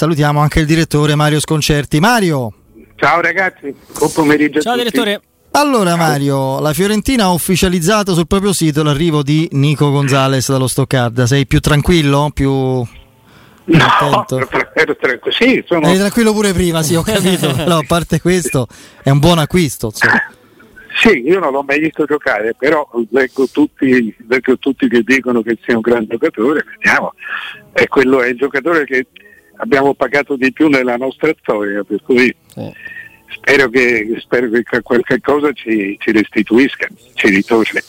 [0.00, 2.00] salutiamo anche il direttore Mario Sconcerti.
[2.00, 2.54] Mario!
[2.96, 4.58] Ciao ragazzi, buon pomeriggio.
[4.58, 5.20] Ciao direttore.
[5.50, 11.26] Allora Mario, la Fiorentina ha ufficializzato sul proprio sito l'arrivo di Nico Gonzalez dallo Stoccarda.
[11.26, 12.30] Sei più tranquillo?
[12.32, 14.24] Più No,
[14.72, 15.36] ero tranquillo.
[15.36, 15.86] Sì, sono...
[15.86, 17.52] Eri tranquillo pure prima, sì, ho capito.
[17.52, 18.68] Però a parte questo
[19.02, 19.88] è un buon acquisto.
[19.88, 20.32] Insomma.
[21.02, 25.56] Sì, io non l'ho mai visto giocare, però leggo tutti, leggo tutti che dicono che
[25.62, 27.14] sia un gran giocatore, vediamo.
[27.72, 29.06] E quello è il giocatore che
[29.60, 32.72] abbiamo pagato di più nella nostra storia, per cui sì.
[33.28, 37.80] spero, che, spero, che, qualche cosa ci, ci restituisca, ci ritorni.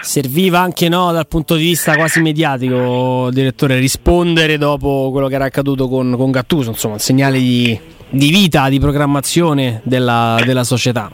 [0.00, 5.44] Serviva anche no, dal punto di vista quasi mediatico, direttore, rispondere dopo quello che era
[5.44, 11.10] accaduto con, con Gattuso, insomma, un segnale di, di vita, di programmazione della, della società.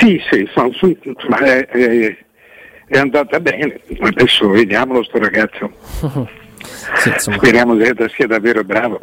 [0.00, 0.46] Sì, sì,
[1.28, 2.16] ma è, è,
[2.86, 3.80] è, andata bene.
[3.98, 5.72] Adesso vediamolo sto ragazzo.
[6.96, 9.00] sì, Speriamo che sia davvero bravo.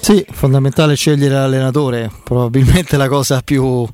[0.00, 3.86] Sì, fondamentale scegliere l'allenatore, probabilmente la cosa più...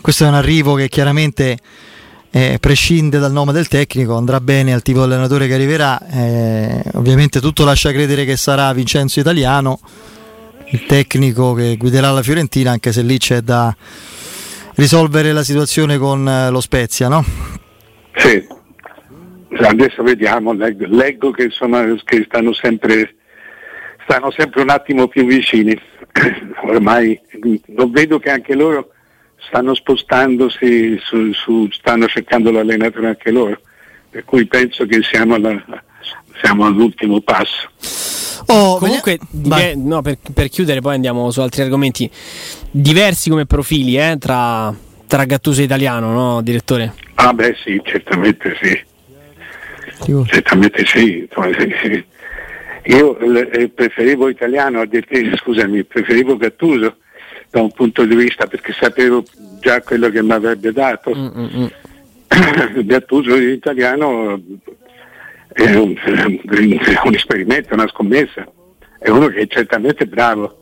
[0.00, 1.58] Questo è un arrivo che chiaramente
[2.30, 6.82] eh, prescinde dal nome del tecnico, andrà bene al tipo di allenatore che arriverà, eh,
[6.94, 9.80] ovviamente tutto lascia credere che sarà Vincenzo Italiano,
[10.70, 13.74] il tecnico che guiderà la Fiorentina, anche se lì c'è da
[14.76, 17.24] risolvere la situazione con eh, lo Spezia, no?
[18.14, 18.46] Sì,
[19.58, 23.14] adesso vediamo, leggo, leggo che, sono, che stanno, sempre,
[24.04, 25.78] stanno sempre un attimo più vicini,
[26.62, 27.20] ormai
[27.66, 28.90] lo vedo che anche loro
[29.48, 33.60] stanno spostandosi, su, su, stanno cercando l'allenatore anche loro,
[34.08, 35.62] per cui penso che siamo, alla,
[36.42, 37.68] siamo all'ultimo passo.
[38.46, 42.10] Oh, Comunque, dive- no, per, per, chiudere, poi andiamo su altri argomenti.
[42.70, 44.74] Diversi come profili eh, tra,
[45.06, 46.94] tra Gattuso e Italiano, no, direttore?
[47.14, 48.88] Ah, beh, sì, certamente sì.
[50.24, 51.28] Certamente sì.
[52.84, 54.82] Io eh, preferivo Italiano,
[55.36, 56.96] scusami, preferivo Gattuso
[57.50, 59.24] da un punto di vista perché sapevo
[59.60, 61.12] già quello che mi avrebbe dato.
[61.14, 61.66] Mm-hmm.
[62.86, 64.40] Gattuso Italiano
[65.52, 68.46] è un, è un esperimento, una scommessa,
[68.98, 70.58] è uno che è certamente bravo,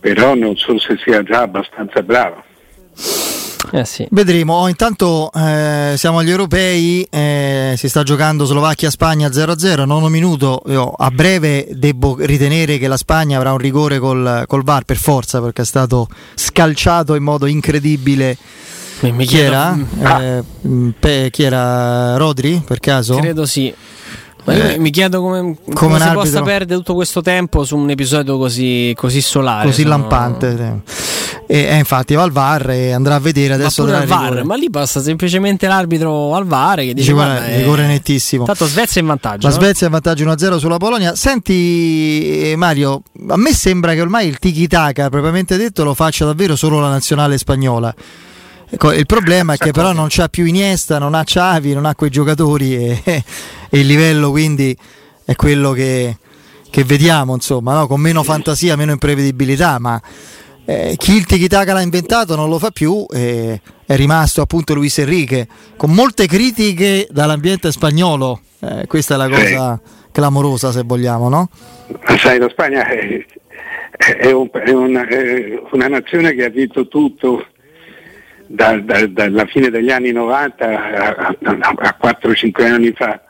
[0.00, 2.44] però non so se sia già abbastanza bravo.
[3.74, 4.06] Eh sì.
[4.10, 4.54] Vedremo.
[4.54, 10.62] Oh, intanto eh, siamo agli europei, eh, si sta giocando Slovacchia-Spagna 0-0, nono minuto.
[10.66, 14.98] Io a breve devo ritenere che la Spagna avrà un rigore col, col VAR per
[14.98, 18.36] forza perché è stato scalciato in modo incredibile
[19.10, 19.76] mi, chi, era?
[20.00, 20.22] Ah.
[20.22, 20.44] Eh,
[20.98, 22.16] pe, chi era?
[22.16, 23.16] Rodri per caso?
[23.16, 23.74] Credo sì.
[24.44, 28.38] Eh, mi chiedo come, come, come si possa perdere tutto questo tempo su un episodio
[28.38, 29.66] così, così solare.
[29.66, 29.96] Così sono...
[29.96, 30.82] lampante.
[31.52, 33.84] E, e, infatti va al VAR e andrà a vedere adesso.
[33.84, 37.58] Ma, VAR, ma lì passa semplicemente l'arbitro al VAR che dice: guarda, è...
[37.58, 38.46] rigore nettissimo.
[38.46, 39.48] Tanto Svezia è in vantaggio.
[39.48, 41.14] La Svezia è in vantaggio 1-0 sulla Polonia.
[41.14, 46.56] Senti, eh, Mario, a me sembra che ormai il tiki-taka, propriamente detto, lo faccia davvero
[46.56, 47.94] solo la nazionale spagnola.
[48.70, 51.94] Ecco, il problema è che però non c'ha più Iniesta, non ha Xavi, non ha
[51.94, 54.74] quei giocatori e, e il livello quindi
[55.26, 56.16] è quello che,
[56.70, 57.86] che vediamo, insomma, no?
[57.86, 60.00] con meno fantasia, meno imprevedibilità, ma
[60.64, 64.98] eh, chi il tiki l'ha inventato non lo fa più e è rimasto appunto Luis
[64.98, 65.46] Enrique
[65.76, 69.80] con molte critiche dall'ambiente spagnolo, eh, questa è la cosa
[70.12, 71.48] clamorosa se vogliamo, no?
[72.18, 73.24] Sai, la Spagna è,
[73.96, 77.46] è, un, è, una, è una nazione che ha vinto tutto
[78.46, 83.20] da, da, dalla fine degli anni 90 a, a, a 4-5 anni fa.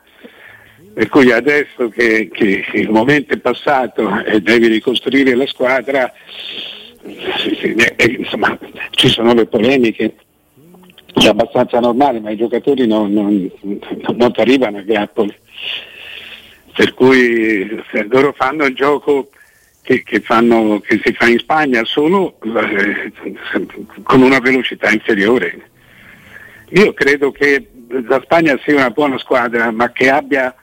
[0.93, 6.13] Per cui adesso che, che, il momento è passato e devi ricostruire la squadra,
[8.17, 8.57] insomma,
[8.91, 10.15] ci sono le polemiche,
[11.13, 13.51] è abbastanza normale, ma i giocatori non, non,
[14.15, 15.35] non arrivano a grappoli.
[16.75, 17.69] Per cui
[18.09, 19.29] loro fanno il gioco
[19.83, 23.11] che, che, fanno, che, si fa in Spagna solo eh,
[24.01, 25.69] con una velocità inferiore.
[26.69, 27.69] Io credo che
[28.07, 30.55] la Spagna sia una buona squadra, ma che abbia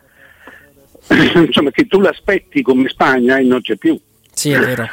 [1.46, 3.98] insomma che tu l'aspetti come Spagna e non c'è più.
[4.32, 4.88] Sì, è vero.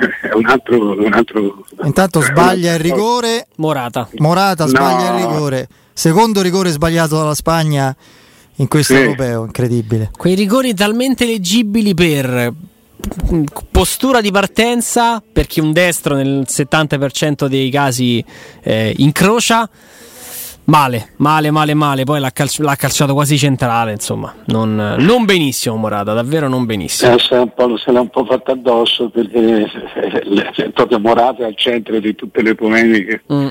[0.00, 3.46] È un altro, un altro Intanto sbaglia il rigore.
[3.56, 4.08] Morata.
[4.18, 5.18] Morata sbaglia no.
[5.18, 5.68] il rigore.
[5.92, 7.94] Secondo rigore sbagliato dalla Spagna
[8.56, 9.00] in questo sì.
[9.00, 10.10] europeo, incredibile.
[10.16, 12.52] Quei rigori talmente leggibili per
[13.70, 18.24] postura di partenza perché un destro nel 70% dei casi
[18.62, 19.68] eh, incrocia
[20.64, 22.04] male, male, male, male.
[22.04, 23.92] Poi l'ha, calci- l'ha calciato quasi centrale.
[23.92, 25.76] Insomma, non, non, benissimo.
[25.76, 27.14] Morata, davvero non benissimo.
[27.14, 29.70] Eh, se, l'ha un po' fatta addosso perché
[30.54, 33.22] eh, proprio Morata è al centro di tutte le polemiche.
[33.32, 33.48] Mm.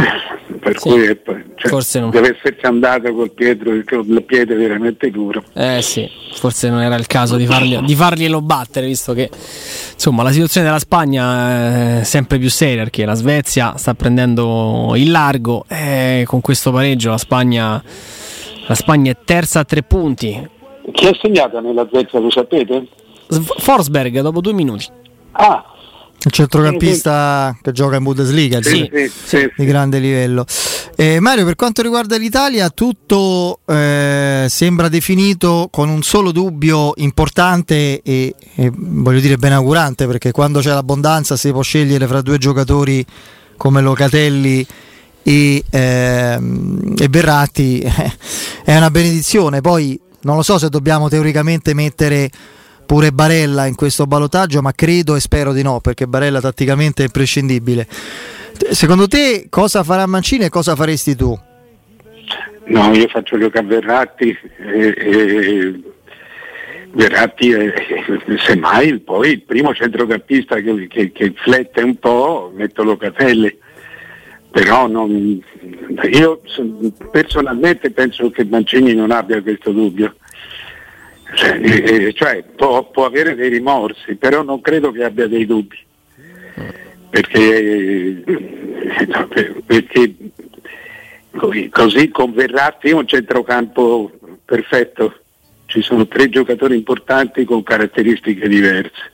[0.60, 0.88] per sì.
[0.88, 1.20] cui
[1.56, 2.10] cioè, forse non.
[2.10, 5.42] deve esserci andato col, Pietro, il piede veramente duro.
[5.54, 9.30] Eh sì, forse non era il caso di, fargli, di farglielo battere, visto che
[9.92, 15.10] insomma la situazione della Spagna è sempre più seria perché la Svezia sta prendendo il
[15.10, 17.82] largo e con questo pareggio la Spagna,
[18.66, 20.48] la Spagna è terza a tre punti.
[20.92, 22.86] Chi ha segnato nella Svezia, lo sapete?
[23.28, 24.86] Forsberg dopo due minuti.
[25.32, 25.64] Ah,
[26.22, 30.44] il centrocampista che gioca in Bundesliga sì, sì, sì, di grande livello.
[30.96, 38.02] Eh, Mario, per quanto riguarda l'Italia, tutto eh, sembra definito con un solo dubbio importante
[38.02, 43.04] e, e, voglio dire benaugurante perché quando c'è l'abbondanza si può scegliere fra due giocatori
[43.56, 44.66] come Locatelli
[45.22, 46.38] e, eh,
[46.98, 47.80] e Verratti,
[48.64, 49.62] è una benedizione.
[49.62, 52.30] Poi non lo so se dobbiamo teoricamente mettere
[52.90, 57.06] pure Barella in questo balotaggio, ma credo e spero di no, perché Barella tatticamente è
[57.06, 57.86] imprescindibile.
[57.88, 61.38] Secondo te cosa farà Mancini e cosa faresti tu?
[62.64, 65.80] No, io faccio giocare Verratti e,
[66.90, 67.72] Verratti è,
[68.44, 73.56] semmai poi il primo centrocampista che, che, che flette un po' metto Locatelli
[74.50, 75.40] però non,
[76.10, 76.40] io
[77.12, 80.16] personalmente penso che Mancini non abbia questo dubbio
[81.34, 85.78] cioè, cioè può, può, avere dei rimorsi, però non credo che abbia dei dubbi.
[87.10, 88.24] Perché, eh,
[89.66, 90.14] perché
[91.70, 94.10] così con Verratti un centrocampo
[94.44, 95.14] perfetto.
[95.66, 99.12] Ci sono tre giocatori importanti con caratteristiche diverse.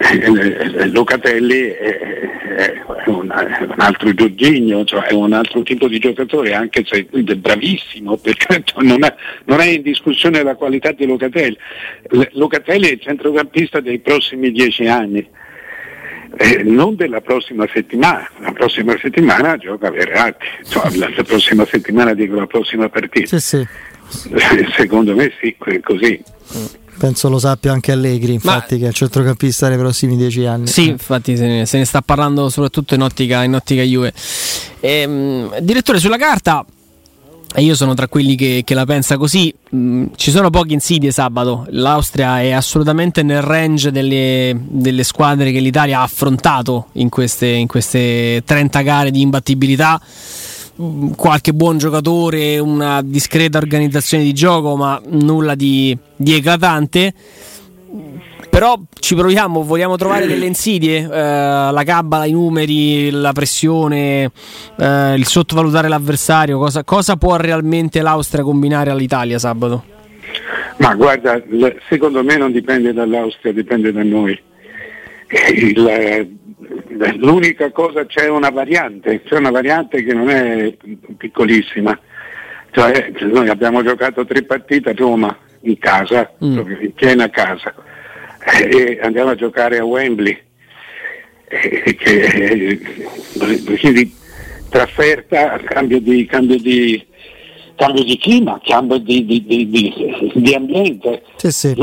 [0.00, 3.30] Eh, Locatelli è, un,
[3.76, 9.04] altro Giorginio, cioè è un altro tipo di giocatore, anche se è bravissimo, perché non,
[9.04, 9.14] è,
[9.44, 11.56] non è in discussione la qualità di Locatelli.
[12.32, 15.28] Locatelli è il centrocampista dei prossimi dieci anni.
[16.36, 22.14] Eh, non della prossima settimana, la prossima settimana gioca Verratti, cioè, la, la, prossima settimana
[22.14, 23.38] dico la prossima partita.
[23.38, 23.66] Sì, sì.
[24.76, 26.22] Secondo me sì, così.
[26.56, 26.87] Mm.
[26.98, 28.80] Penso lo sappia anche Allegri, infatti, Ma...
[28.80, 30.66] che è il centrocampista nei prossimi dieci anni.
[30.66, 34.12] Sì, infatti se ne, se ne sta parlando soprattutto in ottica, in ottica Juve.
[34.80, 36.64] Ehm, direttore, sulla carta,
[37.54, 41.10] e io sono tra quelli che, che la pensa così, mh, ci sono poche insidie
[41.12, 41.66] sabato.
[41.70, 47.66] L'Austria è assolutamente nel range delle, delle squadre che l'Italia ha affrontato in queste, in
[47.66, 50.00] queste 30 gare di imbattibilità
[51.16, 57.12] qualche buon giocatore, una discreta organizzazione di gioco, ma nulla di, di eclatante.
[58.50, 64.30] Però ci proviamo, vogliamo trovare delle insidie, eh, la cabala, i numeri, la pressione,
[64.78, 69.84] eh, il sottovalutare l'avversario, cosa, cosa può realmente l'Austria combinare all'Italia sabato?
[70.78, 71.40] Ma guarda,
[71.88, 74.40] secondo me non dipende dall'Austria, dipende da noi.
[75.52, 76.38] Il,
[77.18, 80.74] l'unica cosa c'è una variante, c'è una variante che non è
[81.16, 81.98] piccolissima.
[82.70, 86.58] Cioè, noi abbiamo giocato tre partite a Roma in casa, mm.
[86.80, 87.74] in piena casa,
[88.70, 90.38] e andiamo a giocare a Wembley.
[91.50, 92.80] E che,
[93.80, 94.14] quindi
[94.68, 97.06] trasferta, cambio di, cambio di,
[97.74, 99.44] cambio di clima, cambio di, di,
[100.34, 101.22] di ambiente.
[101.36, 101.74] Sì, sì.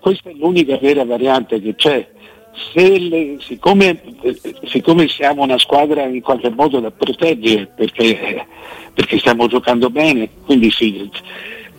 [0.00, 2.08] questa è l'unica vera variante che c'è
[2.74, 4.00] le, siccome,
[4.66, 8.46] siccome, siamo una squadra in qualche modo da proteggere perché,
[8.92, 11.10] perché stiamo giocando bene, quindi sì,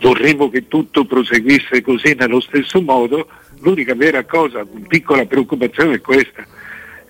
[0.00, 3.28] vorremmo che tutto proseguisse così nello stesso modo,
[3.60, 6.44] l'unica vera cosa, piccola preoccupazione è questa.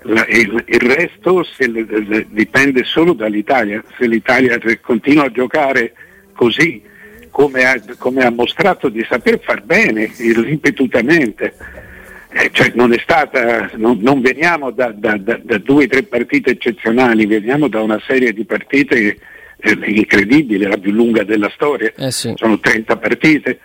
[0.02, 5.94] La, il, il, resto le, le, dipende solo dall'Italia, se l'Italia continua a giocare
[6.32, 6.80] così
[7.36, 11.54] come ha, come ha mostrato di saper far bene ripetutamente,
[12.38, 16.50] eh, cioè non, stata, non, non, veniamo da, da, da, da due o tre partite
[16.50, 19.16] eccezionali, veniamo da una serie di partite
[19.56, 22.34] eh, incredibili, la più lunga della storia, eh sì.
[22.36, 23.60] sono 30 partite.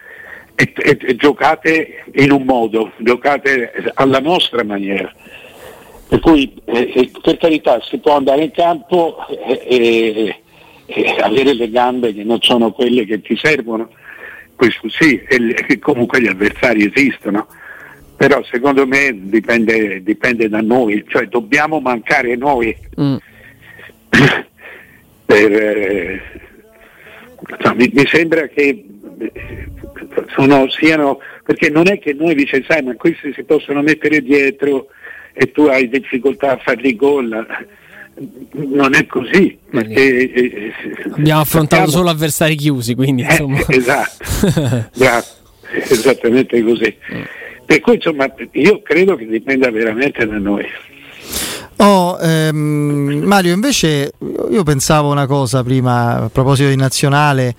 [0.56, 5.12] E, e, e, giocate in un modo, giocate alla nostra maniera.
[6.08, 10.42] Per cui eh, eh per carità si può andare in campo e,
[10.86, 13.90] e, avere le gambe che non sono quelle che ti servono,
[14.56, 17.48] questo sì, e comunque gli avversari esistono
[18.22, 22.78] però secondo me dipende, dipende da noi, cioè dobbiamo mancare noi.
[23.02, 23.16] Mm.
[25.26, 26.22] per, eh,
[27.74, 28.86] mi, mi, sembra che
[30.36, 34.90] sono, siano, perché non è che noi dice sai ma questi si possono mettere dietro
[35.34, 37.48] e tu hai difficoltà a farli gol
[38.52, 39.58] non è così.
[39.68, 40.74] Perché, eh,
[41.12, 41.90] Abbiamo affrontato sappiamo...
[41.90, 43.44] solo avversari chiusi, quindi eh.
[43.68, 44.90] Eh, esatto,
[45.90, 46.96] esattamente così.
[47.16, 47.22] Mm.
[47.72, 50.66] Per cui insomma io credo che dipenda veramente da noi.
[51.78, 54.12] Oh, ehm, Mario, invece
[54.50, 57.56] io pensavo una cosa prima a proposito di nazionale.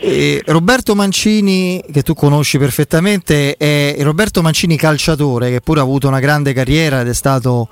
[0.00, 6.08] Eh, Roberto Mancini, che tu conosci perfettamente, è Roberto Mancini calciatore, che pure ha avuto
[6.08, 7.68] una grande carriera ed è stato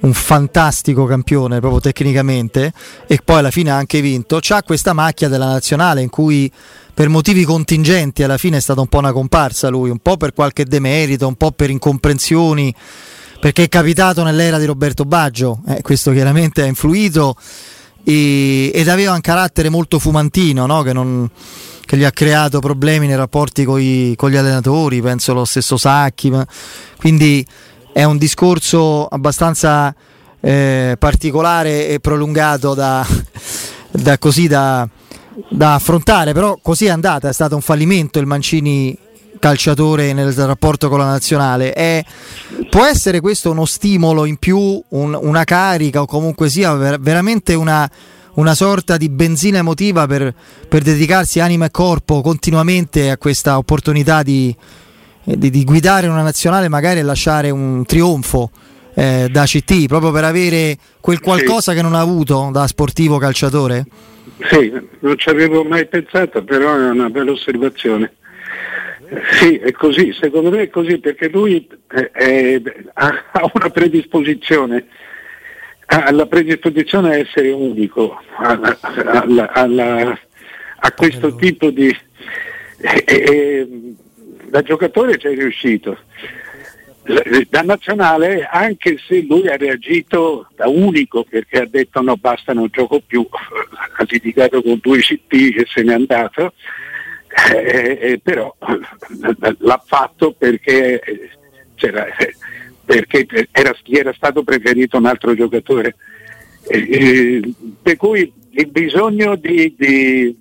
[0.00, 2.72] un fantastico campione proprio tecnicamente
[3.06, 4.38] e poi alla fine ha anche vinto.
[4.40, 6.50] C'ha questa macchia della nazionale in cui
[6.94, 10.32] per motivi contingenti alla fine è stata un po' una comparsa lui, un po' per
[10.32, 12.72] qualche demerito, un po' per incomprensioni,
[13.40, 17.36] perché è capitato nell'era di Roberto Baggio, eh, questo chiaramente ha influito
[18.04, 20.82] e, ed aveva un carattere molto fumantino no?
[20.82, 21.28] che, non,
[21.84, 26.32] che, gli ha creato problemi nei rapporti con gli allenatori, penso lo stesso Sacchi,
[26.96, 27.44] quindi
[27.92, 29.92] è un discorso abbastanza
[30.40, 33.04] eh, particolare e prolungato da,
[33.90, 34.88] da così da
[35.48, 38.96] da affrontare, però così è andata, è stato un fallimento il Mancini
[39.38, 41.72] calciatore nel rapporto con la nazionale.
[41.72, 42.02] È,
[42.70, 47.54] può essere questo uno stimolo in più, un, una carica o comunque sia ver- veramente
[47.54, 47.88] una,
[48.34, 50.34] una, sorta di benzina emotiva per,
[50.66, 54.54] per, dedicarsi anima e corpo continuamente a questa opportunità di,
[55.24, 58.50] di, di guidare una nazionale magari e lasciare un trionfo.
[58.96, 63.84] Eh, da CT proprio per avere quel qualcosa che non ha avuto da sportivo calciatore?
[64.40, 68.14] Sì, non ci avevo mai pensato, però è una bella osservazione.
[69.32, 72.62] Sì, è così, secondo me è così perché lui è, è,
[72.94, 74.86] ha una predisposizione,
[75.86, 80.18] ha la predisposizione a essere unico, alla, alla, alla,
[80.76, 81.96] a questo tipo di...
[82.78, 83.68] E, e,
[84.46, 85.98] da giocatore ci è riuscito
[87.50, 92.68] da nazionale anche se lui ha reagito da unico perché ha detto no basta non
[92.72, 96.54] gioco più ha litigato con due CT e se n'è andato
[97.52, 98.54] eh, eh, però
[99.58, 101.00] l'ha fatto perché,
[102.84, 105.96] perché era, gli era stato preferito un altro giocatore.
[106.68, 110.38] Eh, eh, per cui il bisogno di, di,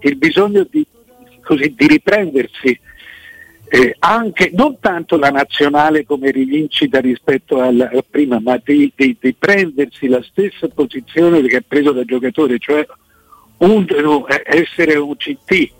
[0.00, 0.84] il bisogno di,
[1.42, 2.80] così, di riprendersi
[3.74, 9.16] eh, anche non tanto la nazionale come rivincita rispetto alla, alla prima, ma di, di,
[9.18, 12.86] di, prendersi la stessa posizione che ha preso da giocatore, cioè
[13.58, 13.86] un,
[14.44, 15.70] essere un CT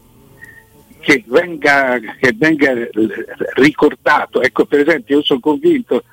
[1.00, 2.72] che venga, che venga
[3.56, 4.40] ricordato.
[4.40, 6.04] Ecco, per esempio, io sono convinto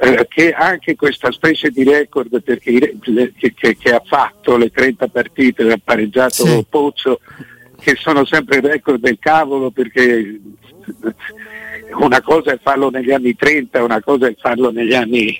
[0.00, 5.08] eh, che anche questa specie di record perché, che, che, che, ha fatto le 30
[5.08, 6.64] partite, ha pareggiato sì.
[6.66, 7.20] Pozzo,
[7.82, 10.40] che sono sempre record del cavolo perché
[12.00, 15.36] una cosa è farlo negli anni 30, una cosa è farlo negli anni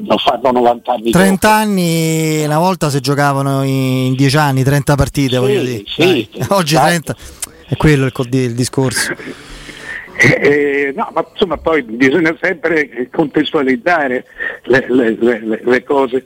[0.00, 1.60] non farlo 90 anni 30 dopo.
[1.60, 6.74] anni una volta si giocavano in 10 anni 30 partite sì, voglio dire sì, oggi
[6.74, 6.86] esatto.
[6.86, 7.16] 30
[7.68, 9.12] è quello il, il discorso
[10.18, 14.24] eh, eh, no, ma insomma poi bisogna sempre contestualizzare
[14.64, 16.24] le, le, le, le cose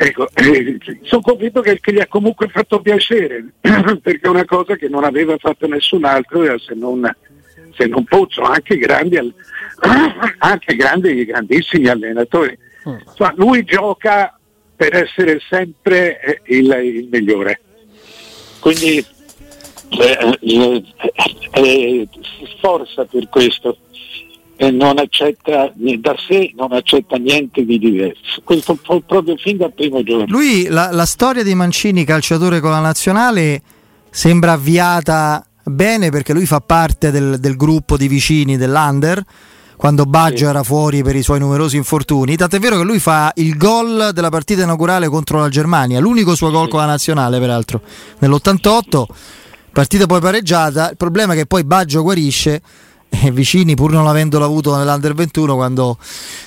[0.00, 4.76] Ecco, eh, sono convinto che, che, gli ha comunque fatto piacere, perché è una cosa
[4.76, 7.12] che non aveva fatto nessun altro se non,
[7.76, 9.16] se non Pozzo, anche grandi,
[10.38, 12.56] anche grandi, grandissimi allenatori.
[12.84, 14.38] Insomma, lui gioca
[14.76, 17.60] per essere sempre eh, il, il migliore.
[18.60, 19.04] Quindi
[19.90, 20.84] eh, eh,
[21.54, 23.76] eh, si sforza per questo
[24.60, 28.40] e non accetta da sé non accetta niente di diverso.
[28.42, 30.26] Questo proprio fin dal primo giorno.
[30.26, 33.62] Lui, la, la storia di Mancini, calciatore con la nazionale,
[34.10, 39.22] sembra avviata bene perché lui fa parte del, del gruppo di vicini dell'Under
[39.76, 40.44] quando Baggio sì.
[40.46, 42.34] era fuori per i suoi numerosi infortuni.
[42.34, 46.50] Tant'è vero che lui fa il gol della partita inaugurale contro la Germania, l'unico suo
[46.50, 46.70] gol sì.
[46.70, 47.80] con la nazionale, peraltro,
[48.18, 49.04] nell'88.
[49.70, 50.90] Partita poi pareggiata.
[50.90, 52.60] Il problema è che poi Baggio guarisce
[53.10, 55.98] eh, vicini pur non avendolo avuto nell'Under 21 quando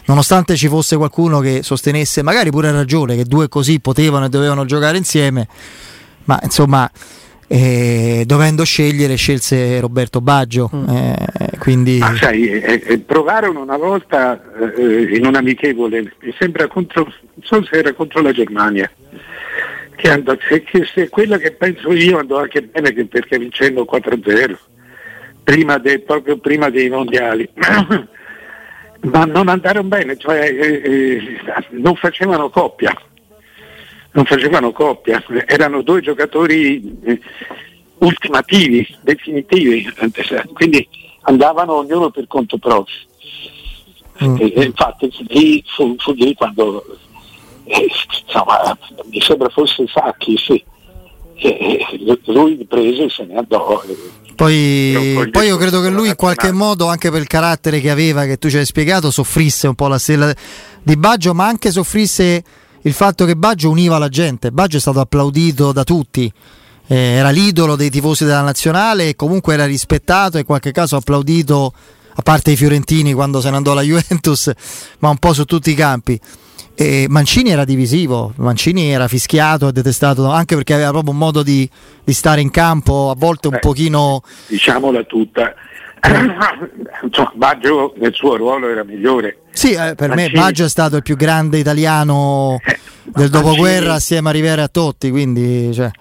[0.05, 4.65] nonostante ci fosse qualcuno che sostenesse magari pure ragione che due così potevano e dovevano
[4.65, 5.47] giocare insieme
[6.25, 6.89] ma insomma
[7.47, 10.89] eh, dovendo scegliere scelse Roberto Baggio mm.
[10.89, 11.15] eh,
[11.59, 11.99] quindi...
[12.01, 14.41] ah, sai, eh, provarono una volta
[14.77, 18.89] eh, in un amichevole mi sembra contro non so se era contro la Germania
[19.95, 24.55] che, andò, che, che quella che penso io andò anche bene perché vincendo 4-0
[25.43, 27.49] prima de, proprio prima dei mondiali.
[29.03, 31.39] Ma non andarono bene, cioè eh, eh,
[31.71, 32.95] non facevano coppia,
[34.11, 37.19] non facevano coppia, erano due giocatori eh,
[37.97, 39.91] ultimativi, definitivi,
[40.53, 40.87] quindi
[41.21, 42.95] andavano ognuno per conto proprio.
[44.23, 44.35] Mm.
[44.39, 46.85] E, infatti lì fu, fu lì quando
[47.63, 47.87] eh,
[48.25, 50.63] insomma, mi sembra fosse Sacchi, sì.
[52.25, 53.81] lui prese e se ne andò
[54.41, 58.25] Poi, poi io credo che lui in qualche modo, anche per il carattere che aveva,
[58.25, 60.33] che tu ci hai spiegato, soffrisse un po' la stella
[60.81, 62.43] di Baggio, ma anche soffrisse
[62.81, 64.49] il fatto che Baggio univa la gente.
[64.49, 66.33] Baggio è stato applaudito da tutti.
[66.87, 70.95] Eh, era l'idolo dei tifosi della nazionale e comunque era rispettato e in qualche caso
[70.95, 71.71] applaudito,
[72.15, 74.51] a parte i fiorentini quando se ne andò alla Juventus,
[75.01, 76.19] ma un po' su tutti i campi.
[76.73, 81.43] E Mancini era divisivo, Mancini era fischiato e detestato anche perché aveva proprio un modo
[81.43, 81.69] di,
[82.03, 84.23] di stare in campo a volte un Beh, pochino...
[84.47, 85.53] Diciamola tutta,
[87.03, 89.37] Insomma, Baggio nel suo ruolo era migliore.
[89.51, 90.31] Sì, eh, per Mancini...
[90.33, 93.95] me Baggio è stato il più grande italiano eh, del dopoguerra Mancini...
[93.95, 95.71] assieme a Rivera e a Totti, quindi...
[95.73, 95.91] Cioè...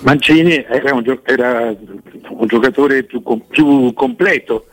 [0.00, 1.74] Mancini era un, gio- era
[2.28, 4.66] un giocatore più, com- più completo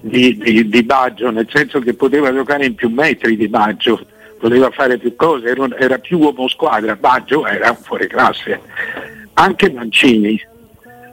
[0.00, 4.04] di, di, di, Baggio, nel senso che poteva giocare in più metri di Baggio
[4.38, 8.60] poteva fare più cose, era, era più uomo squadra, Baggio era un fuori classe.
[9.34, 10.40] Anche Mancini,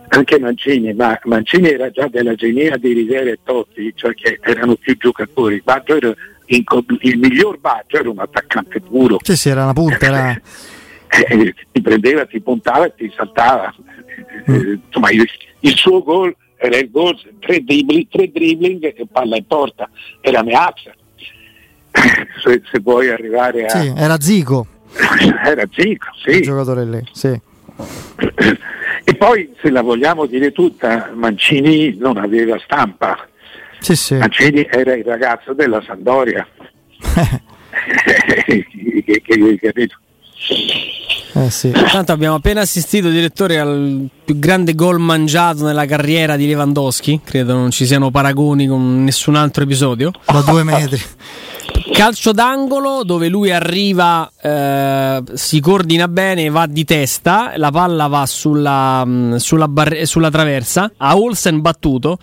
[0.09, 4.75] anche Mancini, ma Mancini era già della genia di Rivera e Totti, cioè che erano
[4.75, 5.61] più giocatori.
[5.63, 6.13] Baggio era
[6.47, 6.63] in,
[7.01, 9.17] il miglior Baggio era un attaccante puro.
[9.21, 10.05] Sì, sì, era una punta.
[10.05, 10.41] Era...
[11.07, 13.73] Eh, ti prendeva, ti puntava e ti saltava.
[14.51, 14.53] Mm.
[14.53, 15.25] Eh, insomma, il,
[15.61, 19.89] il, suo gol era il gol, tre dribbling, tre dribbling e palla in porta,
[20.19, 20.93] era Meazza
[22.43, 23.69] se, se vuoi arrivare a...
[23.69, 24.67] Sì, era Zico.
[25.45, 26.29] era Zico, sì.
[26.37, 27.39] Il giocatore lì, sì.
[29.03, 33.27] E poi, se la vogliamo dire tutta, Mancini non aveva stampa.
[33.79, 34.15] Sì, sì.
[34.15, 36.47] Mancini era il ragazzo della Sandoria.
[37.85, 39.97] che, che, capito?
[41.37, 41.69] Eh sì.
[41.71, 47.21] Tanto abbiamo appena assistito, direttore, al più grande gol mangiato nella carriera di Lewandowski.
[47.23, 50.11] Credo non ci siano paragoni con nessun altro episodio.
[50.25, 51.01] Da due metri.
[51.91, 58.25] Calcio d'angolo dove lui arriva, eh, si coordina bene, va di testa, la palla va
[58.25, 62.17] sulla, mm, sulla, bar- sulla traversa, a Olsen battuto.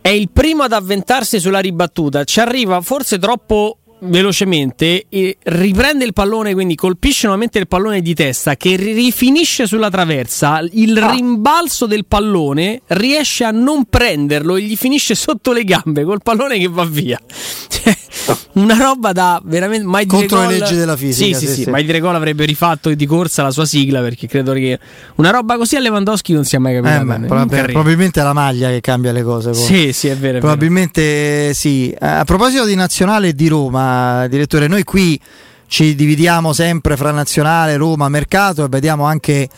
[0.00, 6.12] È il primo ad avventarsi sulla ribattuta, ci arriva forse troppo velocemente e riprende il
[6.12, 10.60] pallone, quindi colpisce nuovamente il pallone di testa che rifinisce sulla traversa.
[10.72, 11.10] Il ah.
[11.10, 16.58] rimbalzo del pallone riesce a non prenderlo e gli finisce sotto le gambe col pallone
[16.58, 17.18] che va via.
[17.70, 17.96] Cioè,
[18.54, 21.38] una roba da veramente mai contro le leggi della fisica.
[21.38, 21.70] Sì, sì, sì, sì.
[21.70, 24.78] Mai Gol avrebbe rifatto di corsa la sua sigla perché credo che
[25.16, 27.16] una roba così a Lewandowski non sia mai capitata.
[27.16, 29.50] Eh, prob- probabilmente è la maglia che cambia le cose.
[29.50, 29.60] Poi.
[29.60, 30.38] Sì, sì, è vero.
[30.38, 31.54] È probabilmente vero.
[31.54, 31.94] sì.
[31.98, 35.20] A proposito di nazionale e di Roma, direttore, noi qui
[35.66, 39.48] ci dividiamo sempre fra nazionale, Roma, mercato e vediamo anche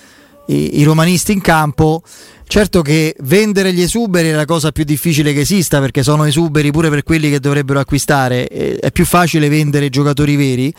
[0.47, 2.03] i, i romanisti in campo.
[2.47, 6.71] Certo che vendere gli esuberi è la cosa più difficile che esista perché sono esuberi
[6.71, 10.75] pure per quelli che dovrebbero acquistare, è più facile vendere giocatori veri.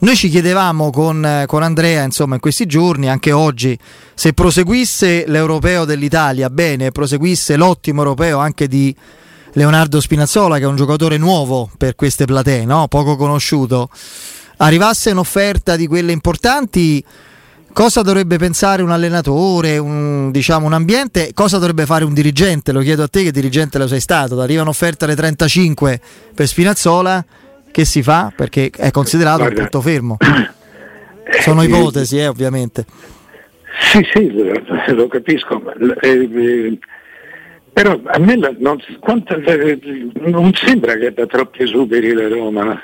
[0.00, 3.76] Noi ci chiedevamo con, con, Andrea, insomma, in questi giorni, anche oggi,
[4.14, 8.94] se proseguisse l'europeo dell'Italia, bene, proseguisse l'ottimo europeo anche di
[9.54, 12.86] Leonardo Spinazzola, che è un giocatore nuovo per queste platee, no?
[12.86, 13.90] poco conosciuto,
[14.58, 17.04] arrivasse un'offerta di quelle importanti
[17.78, 22.72] cosa dovrebbe pensare un allenatore, un, diciamo, un ambiente, cosa dovrebbe fare un dirigente?
[22.72, 24.40] Lo chiedo a te che dirigente lo sei stato.
[24.40, 26.00] Arriva un'offerta alle 35
[26.34, 27.24] per Spinazzola,
[27.70, 28.32] che si fa?
[28.34, 30.16] Perché è considerato Guarda, un punto fermo.
[31.40, 32.84] Sono ipotesi, eh, ovviamente.
[33.92, 34.32] Sì, sì,
[34.88, 35.62] lo capisco.
[36.00, 36.78] Eh,
[37.78, 39.40] però a me non, quanto,
[40.16, 42.82] non sembra che da troppi esuberi la Roma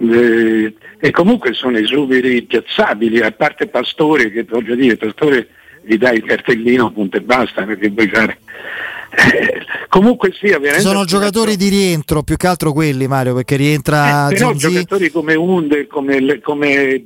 [0.00, 5.48] eh, e comunque sono esuberi piazzabili, a parte Pastore che voglio dire, Pastore
[5.82, 8.38] gli dai il cartellino punto e basta perché puoi fare.
[9.32, 14.28] Eh, comunque sia veramente sono giocatori di rientro più che altro quelli Mario perché rientra
[14.28, 14.68] eh, però Zonzi.
[14.68, 17.02] giocatori come Unde come, come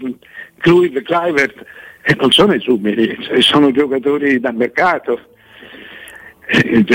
[0.57, 1.65] Kluivert Clivert
[2.03, 5.21] eh, non sono esuberi sono giocatori da mercato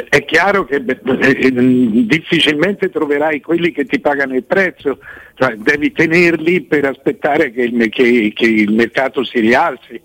[0.09, 4.97] è chiaro che eh, difficilmente troverai quelli che ti pagano il prezzo,
[5.35, 10.01] cioè, devi tenerli per aspettare che il, che, che il, mercato si rialzi,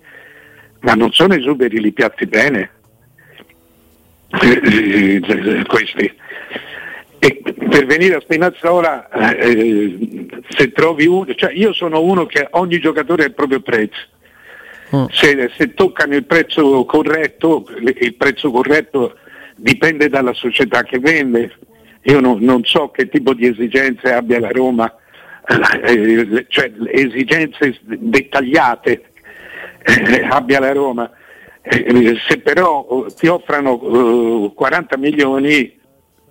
[0.80, 2.70] ma non sono esuberi, li piazzi bene.
[4.42, 6.12] Eh, eh, questi.
[7.20, 9.08] E per venire a Spinazzola,
[9.38, 14.06] eh, se trovi uno, cioè io sono uno che ogni giocatore ha il proprio prezzo.
[14.94, 15.04] Mm.
[15.10, 19.16] Se, se toccano il prezzo corretto, il prezzo corretto
[19.58, 21.52] dipende dalla società che vende.
[22.02, 24.92] Io non, non so che tipo di esigenze abbia la Roma,
[25.84, 29.02] eh, cioè esigenze dettagliate
[29.82, 31.10] eh, abbia la Roma.
[31.60, 35.78] Eh, se però ti offrono 40 eh, milioni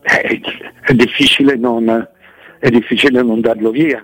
[0.01, 0.41] eh,
[0.81, 2.07] è difficile, non,
[2.59, 4.03] è, difficile non, darlo via.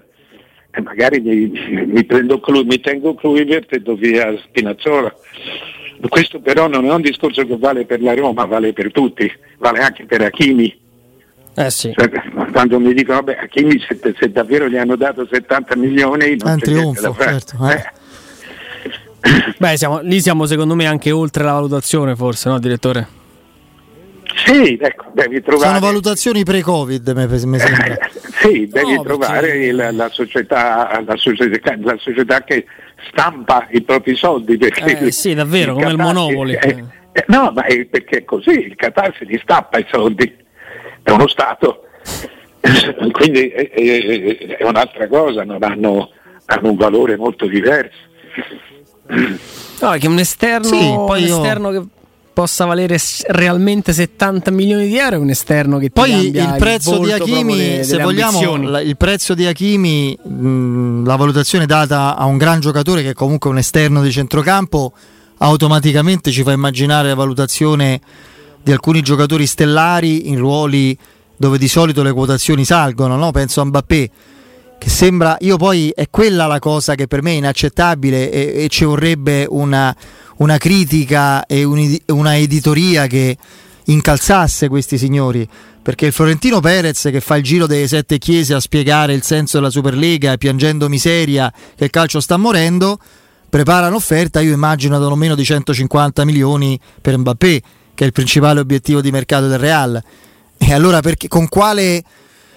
[0.76, 5.16] E magari mi, mi, prendo, mi tengo Kluivert e do via Spinazzola
[6.10, 9.80] questo però non è un discorso che vale per la Roma, vale per tutti, vale
[9.80, 10.82] anche per Achimi.
[11.56, 11.94] Eh sì.
[12.52, 16.54] Quando mi dicono, vabbè, Achimi se, se, davvero gli hanno dato 70 milioni, non è
[16.54, 17.58] un trionfo, certo.
[17.70, 17.74] Eh.
[17.74, 19.56] Eh.
[19.58, 23.22] Beh, siamo, lì siamo secondo me anche oltre la valutazione, forse, no, direttore?
[24.46, 25.68] Sì, ecco, devi trovare.
[25.68, 27.98] Sono valutazioni pre-Covid, mi sembra.
[28.42, 29.72] sì, devi no, trovare perché...
[29.72, 32.66] la, la, società, la, società, la, società, che
[33.10, 34.58] stampa i propri soldi.
[34.58, 36.56] Perché eh, sì, davvero, come il Monopoli.
[36.56, 36.76] È,
[37.12, 40.36] è, no, ma è perché è così, il Qatar si li stampa i soldi,
[41.04, 41.86] è uno Stato.
[43.12, 43.70] Quindi è,
[44.58, 46.10] è, un'altra cosa, non hanno,
[46.46, 48.12] hanno un valore molto diverso.
[49.80, 51.36] No, che un esterno, sì, poi un io...
[51.38, 51.82] esterno che
[52.34, 57.06] possa valere realmente 70 milioni di euro è un esterno che poi il prezzo il
[57.06, 62.38] di Hakimi se vogliamo la, il prezzo di Hakimi mh, la valutazione data a un
[62.38, 64.94] gran giocatore che è comunque un esterno di centrocampo
[65.38, 68.02] automaticamente ci fa immaginare la valutazione
[68.62, 70.98] di alcuni giocatori stellari in ruoli
[71.38, 73.32] dove di solito le quotazioni salgono no?
[73.32, 74.10] penso a Mbappé
[74.84, 78.68] che sembra, io poi è quella la cosa che per me è inaccettabile e, e
[78.68, 79.96] ci vorrebbe una,
[80.38, 83.38] una critica e un, una editoria che
[83.86, 85.48] incalzasse questi signori.
[85.82, 89.56] Perché il Florentino Perez che fa il giro delle sette chiese a spiegare il senso
[89.56, 93.00] della Superlega piangendo miseria che il calcio sta morendo
[93.50, 97.62] prepara un'offerta io immagino da non meno di 150 milioni per Mbappé
[97.96, 100.04] che è il principale obiettivo di mercato del Real.
[100.58, 102.04] E allora perché, con quale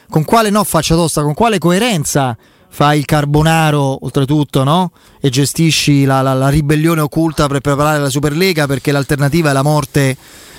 [0.08, 2.36] con quale no faccia tosta, con quale coerenza
[2.68, 4.90] fai il carbonaro oltretutto no?
[5.20, 9.62] e gestisci la, la, la, ribellione occulta per preparare la Superlega perché l'alternativa è la
[9.62, 10.16] morte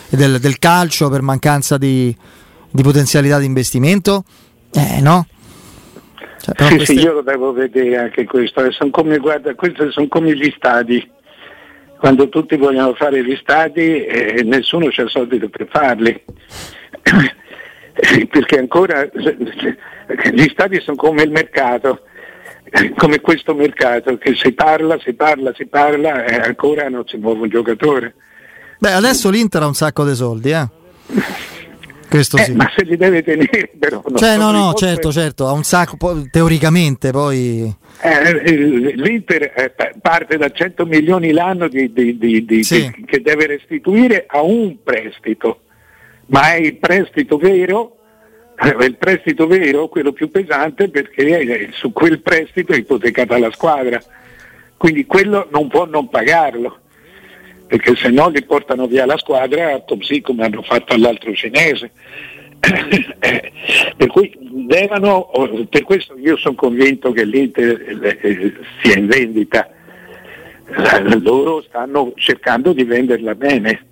[0.09, 2.15] del, del calcio per mancanza di,
[2.71, 4.23] di, potenzialità di investimento?
[4.73, 5.27] Eh no?
[6.39, 6.93] Cioè, sì, queste...
[6.93, 8.71] sì, io lo devo vedere anche questo.
[8.71, 11.07] Sono come, guarda, questi sono come gli stadi.
[11.99, 16.23] Quando tutti vogliono fare gli stadi e eh, nessuno c'ha soldi per farli.
[18.29, 19.09] perché ancora
[20.31, 22.01] gli stati sono come il mercato,
[22.95, 27.41] come questo mercato, che si parla, si parla, si parla e ancora non si muove
[27.41, 28.13] un giocatore.
[28.79, 30.67] Beh, adesso l'Inter ha un sacco di soldi, eh?
[32.07, 32.53] Questo eh, sì.
[32.53, 34.03] Ma se li deve tenere, però.
[34.15, 35.97] Cioè, no, no, certo, certo, ha un sacco,
[36.29, 37.73] teoricamente poi.
[37.99, 42.93] Eh, L'Inter eh, parte da 100 milioni l'anno di, di, di, sì.
[43.05, 45.61] che deve restituire a un prestito
[46.27, 47.97] ma è il prestito vero,
[48.55, 54.01] è il prestito vero, quello più pesante perché su quel prestito è ipotecata la squadra,
[54.77, 56.79] quindi quello non può non pagarlo,
[57.67, 61.91] perché se no li portano via la squadra, così come hanno fatto all'altro cinese.
[63.97, 65.29] per cui devono,
[65.69, 69.69] per questo io sono convinto che l'Inter eh, sia in vendita,
[71.19, 73.85] loro stanno cercando di venderla bene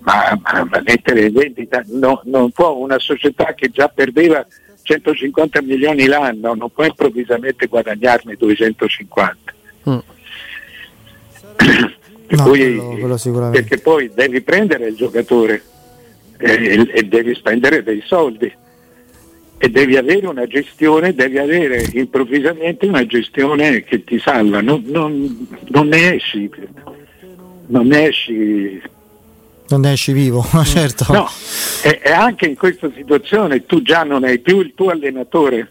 [0.00, 4.46] ma, ma, ma mettere in vendita no, non può una società che già perdeva
[4.82, 9.54] 150 milioni l'anno, non può improvvisamente guadagnarne 250.
[9.88, 9.98] Mm.
[12.32, 15.62] No, cui, quello, quello perché poi devi prendere il giocatore
[16.36, 18.52] e, e, devi spendere dei soldi
[19.58, 25.48] e devi avere una gestione, devi avere improvvisamente una gestione che ti salva, non, non,
[25.68, 26.48] non ne esci,
[27.66, 28.80] non ne esci
[29.70, 31.12] non ne esci vivo, certo.
[31.12, 31.28] No,
[31.82, 35.70] e, e, anche in questa situazione tu già non hai più il tuo allenatore,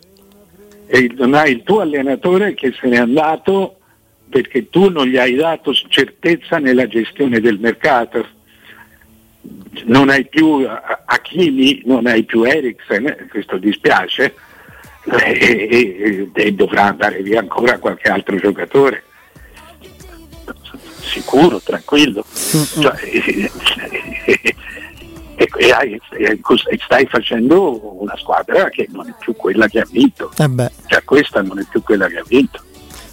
[0.88, 3.76] e non hai il tuo allenatore che se n'è andato
[4.30, 8.26] perché tu non gli hai dato certezza nella gestione del mercato.
[9.86, 10.68] Non hai più
[11.06, 14.36] Achimi, non hai più Eriksen, eh, questo dispiace,
[15.06, 19.04] e, e, e dovrà andare via ancora qualche altro giocatore
[21.30, 22.26] sicuro, tranquillo.
[22.26, 22.96] Cioè,
[24.26, 24.42] e,
[25.36, 30.32] e, e, stai facendo una squadra che non è più quella che ha vinto.
[30.36, 32.63] Eh cioè, questa non è più quella che ha vinto.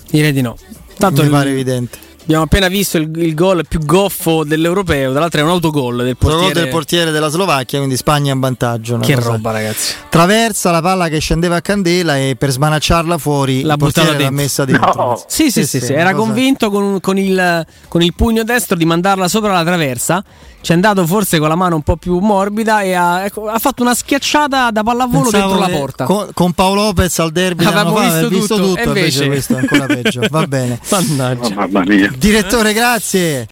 [0.08, 0.56] Direi di no.
[0.96, 2.05] Tanto mi pare evidente.
[2.26, 6.16] Abbiamo appena visto il, il gol più goffo dell'europeo, tra l'altro è un autogol del
[6.16, 6.54] portiere.
[6.54, 8.98] del portiere della Slovacchia, quindi Spagna in vantaggio.
[8.98, 9.30] Che cosa.
[9.30, 9.94] roba, ragazzi.
[10.08, 14.64] Traversa la palla che scendeva a candela e per smanacciarla fuori la buttata l'ha messa
[14.64, 14.92] dentro.
[14.96, 15.22] No.
[15.28, 15.92] Sì, sì, sì, sì, sì.
[15.92, 16.24] era cosa...
[16.24, 20.24] convinto con, con, il, con il pugno destro di mandarla sopra la traversa
[20.66, 23.56] ci è andato forse con la mano un po' più morbida e ha, ecco, ha
[23.60, 26.04] fatto una schiacciata da pallavolo Pensavo dentro la porta.
[26.06, 29.60] Con, con Paolo Lopez al derby avevamo visto, visto, tutto, tutto invece, invece questo è
[29.60, 30.22] ancora peggio.
[30.28, 30.80] Va bene.
[30.90, 31.46] Mannaggia.
[31.46, 32.12] Oh, mamma mia.
[32.18, 33.44] Direttore, grazie.